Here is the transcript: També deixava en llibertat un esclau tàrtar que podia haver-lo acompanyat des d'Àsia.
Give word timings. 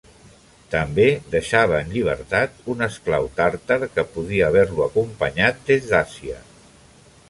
També 0.75 1.03
deixava 1.35 1.81
en 1.81 1.91
llibertat 1.97 2.65
un 2.75 2.81
esclau 2.87 3.29
tàrtar 3.41 3.81
que 3.97 4.09
podia 4.17 4.51
haver-lo 4.53 4.85
acompanyat 4.91 5.65
des 5.71 5.91
d'Àsia. 5.93 6.45